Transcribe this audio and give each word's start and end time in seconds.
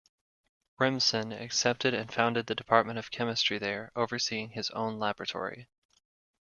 Remsen 0.79 1.31
accepted 1.31 1.93
and 1.93 2.11
founded 2.11 2.47
the 2.47 2.55
department 2.55 2.97
of 2.97 3.11
chemistry 3.11 3.59
there, 3.59 3.91
overseeing 3.95 4.49
his 4.49 4.71
own 4.71 4.97
laboratory. 4.97 5.67